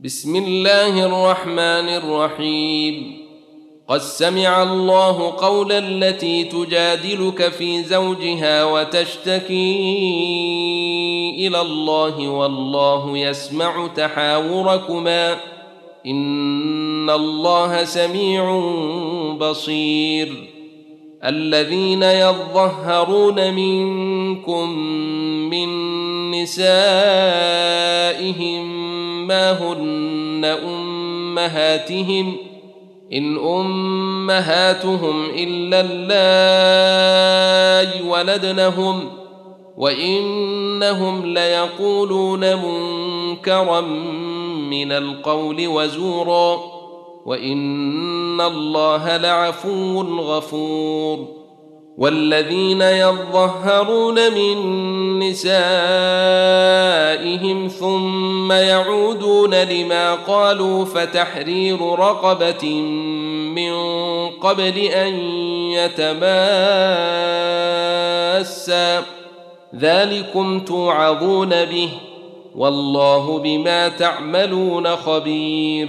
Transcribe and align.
بسم 0.00 0.36
الله 0.36 1.02
الرحمن 1.06 1.88
الرحيم 1.98 3.16
قد 3.88 3.98
سمع 4.00 4.62
الله 4.62 5.30
قول 5.36 5.72
التي 5.72 6.44
تجادلك 6.44 7.42
في 7.48 7.82
زوجها 7.82 8.64
وتشتكي 8.64 9.76
الى 11.46 11.60
الله 11.60 12.28
والله 12.28 13.18
يسمع 13.18 13.86
تحاوركما 13.96 15.36
ان 16.06 17.10
الله 17.10 17.84
سميع 17.84 18.60
بصير 19.40 20.48
الذين 21.24 22.02
يظهرون 22.02 23.54
منكم 23.54 24.68
من 25.50 25.98
نسائهم 26.48 28.64
ما 29.26 29.52
هن 29.52 30.44
امهاتهم 30.64 32.36
ان 33.12 33.36
امهاتهم 33.46 35.24
الا 35.34 35.80
اللاي 37.80 38.10
ولدنهم 38.10 39.00
وانهم 39.76 41.26
ليقولون 41.34 42.54
منكرا 42.64 43.80
من 44.70 44.92
القول 44.92 45.66
وزورا 45.66 46.58
وان 47.26 48.40
الله 48.40 49.16
لعفو 49.16 50.00
غفور 50.02 51.26
والذين 51.98 52.82
يظهرون 52.82 54.14
من 54.14 54.56
نسائهم 55.22 57.68
ثم 57.68 58.52
يعودون 58.52 59.54
لما 59.54 60.14
قالوا 60.14 60.84
فتحرير 60.84 61.80
رقبه 61.98 62.70
من 63.54 63.74
قبل 64.28 64.78
ان 64.78 65.14
يتماسا 68.40 69.04
ذلكم 69.78 70.60
توعظون 70.60 71.50
به 71.64 71.88
والله 72.56 73.38
بما 73.38 73.88
تعملون 73.88 74.96
خبير 74.96 75.88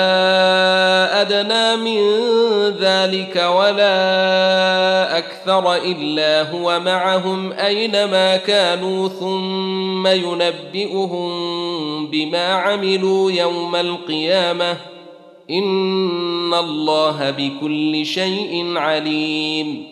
ادنى 1.20 1.76
من 1.76 2.10
ذلك 2.80 3.36
ولا 3.36 3.88
اكثر 5.18 5.74
الا 5.74 6.50
هو 6.50 6.80
معهم 6.80 7.52
اينما 7.52 8.36
كانوا 8.36 9.08
ثم 9.08 10.06
ينبئهم 10.06 11.30
بما 12.06 12.46
عملوا 12.52 13.32
يوم 13.32 13.76
القيامه 13.76 14.76
ان 15.50 16.54
الله 16.54 17.30
بكل 17.38 18.06
شيء 18.06 18.72
عليم 18.76 19.84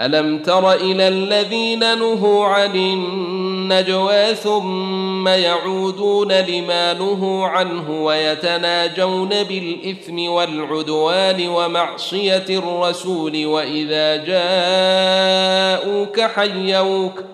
الم 0.00 0.38
تر 0.38 0.72
الى 0.72 1.08
الذين 1.08 1.98
نهوا 1.98 2.46
عن 2.46 2.76
النجوى 2.76 4.34
ثم 4.34 4.91
ثم 5.22 5.28
يعودون 5.28 6.32
لما 6.32 6.92
نهوا 6.92 7.46
عنه 7.46 8.04
ويتناجون 8.04 9.28
بالاثم 9.28 10.18
والعدوان 10.28 11.48
ومعصيه 11.48 12.44
الرسول 12.50 13.46
واذا 13.46 14.16
جاءوك 14.16 16.20
حيوك 16.20 17.24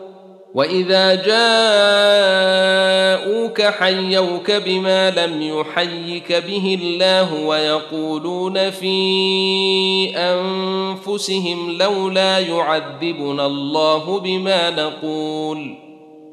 واذا 0.54 1.15
جاءوك 3.54 3.62
حيوك 3.62 4.50
بما 4.50 5.10
لم 5.10 5.43
يحيك 5.43 6.32
به 6.32 6.78
الله 6.82 7.34
ويقولون 7.47 8.70
في 8.70 10.16
انفسهم 10.16 11.78
لولا 11.78 12.38
يعذبنا 12.38 13.47
الله 13.47 14.19
بما 14.20 14.70
نقول 14.70 15.88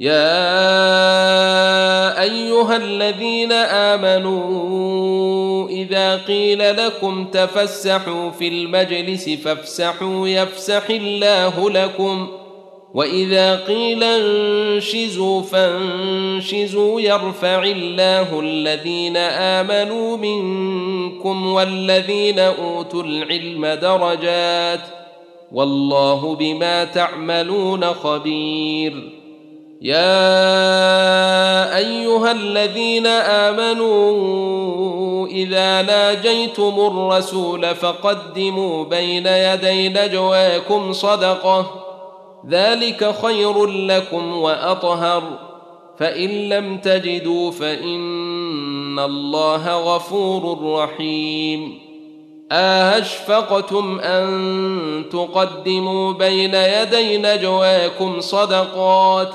يا 0.00 0.12
ايها 2.22 2.76
الذين 2.76 3.52
امنوا 3.52 5.68
اذا 5.68 6.16
قيل 6.16 6.76
لكم 6.86 7.24
تفسحوا 7.24 8.30
في 8.30 8.48
المجلس 8.48 9.28
فافسحوا 9.30 10.28
يفسح 10.28 10.90
الله 10.90 11.70
لكم 11.70 12.28
واذا 12.94 13.56
قيل 13.56 14.04
انشزوا 14.04 15.42
فانشزوا 15.42 17.00
يرفع 17.00 17.62
الله 17.62 18.40
الذين 18.40 19.16
امنوا 19.16 20.16
منكم 20.16 21.46
والذين 21.46 22.38
اوتوا 22.38 23.02
العلم 23.02 23.66
درجات 23.66 24.80
والله 25.52 26.34
بما 26.34 26.84
تعملون 26.84 27.84
خبير 27.84 29.17
يا 29.82 31.76
ايها 31.76 32.32
الذين 32.32 33.06
امنوا 33.06 35.26
اذا 35.26 35.82
ناجيتم 35.82 36.74
الرسول 36.78 37.74
فقدموا 37.74 38.84
بين 38.84 39.26
يدي 39.26 39.88
نجواكم 39.88 40.92
صدقه 40.92 41.70
ذلك 42.50 43.14
خير 43.24 43.66
لكم 43.66 44.36
واطهر 44.38 45.22
فان 45.98 46.30
لم 46.48 46.78
تجدوا 46.78 47.50
فان 47.50 48.98
الله 48.98 49.94
غفور 49.96 50.72
رحيم 50.78 51.78
أشفقتم 52.52 53.98
أن 53.98 55.04
تقدموا 55.12 56.12
بين 56.12 56.54
يدي 56.54 57.18
نجواكم 57.18 58.20
صدقات 58.20 59.30
ۖ 59.32 59.34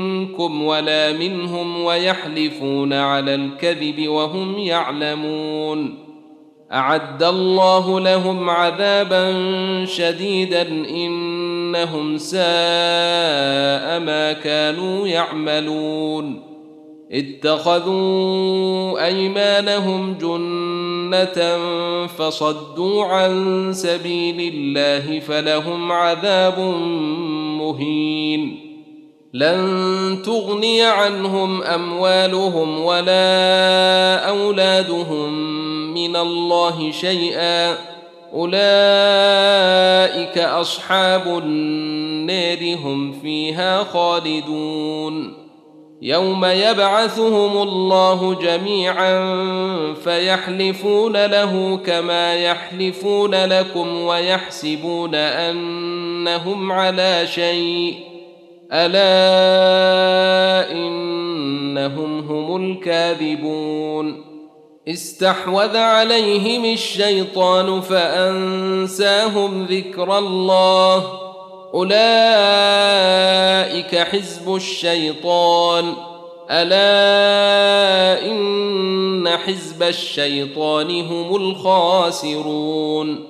منكم 0.31 0.61
ولا 0.63 1.13
منهم 1.13 1.81
ويحلفون 1.83 2.93
على 2.93 3.35
الكذب 3.35 4.07
وهم 4.07 4.57
يعلمون 4.59 5.93
اعد 6.73 7.23
الله 7.23 7.99
لهم 7.99 8.49
عذابا 8.49 9.25
شديدا 9.85 10.61
انهم 10.89 12.17
ساء 12.17 12.43
ما 13.99 14.33
كانوا 14.33 15.07
يعملون 15.07 16.41
اتخذوا 17.11 19.05
ايمانهم 19.05 20.13
جنه 20.21 21.57
فصدوا 22.07 23.05
عن 23.05 23.33
سبيل 23.73 24.53
الله 24.55 25.19
فلهم 25.19 25.91
عذاب 25.91 26.59
مهين 27.59 28.70
لن 29.33 30.21
تغني 30.25 30.81
عنهم 30.83 31.63
اموالهم 31.63 32.79
ولا 32.79 34.29
اولادهم 34.29 35.31
من 35.93 36.15
الله 36.15 36.91
شيئا 36.91 37.75
اولئك 38.33 40.37
اصحاب 40.37 41.27
النار 41.37 42.73
هم 42.75 43.11
فيها 43.21 43.83
خالدون 43.83 45.33
يوم 46.01 46.45
يبعثهم 46.45 47.57
الله 47.61 48.33
جميعا 48.33 49.33
فيحلفون 50.03 51.25
له 51.25 51.79
كما 51.85 52.35
يحلفون 52.35 53.35
لكم 53.45 54.01
ويحسبون 54.01 55.15
انهم 55.15 56.71
على 56.71 57.27
شيء 57.27 58.10
الا 58.73 60.71
انهم 60.71 62.19
هم 62.19 62.55
الكاذبون 62.63 64.23
استحوذ 64.87 65.77
عليهم 65.77 66.65
الشيطان 66.73 67.81
فانساهم 67.81 69.63
ذكر 69.65 70.17
الله 70.17 71.03
اولئك 71.73 73.95
حزب 73.97 74.55
الشيطان 74.55 75.93
الا 76.51 76.95
ان 78.31 79.29
حزب 79.29 79.83
الشيطان 79.83 81.01
هم 81.07 81.35
الخاسرون 81.35 83.25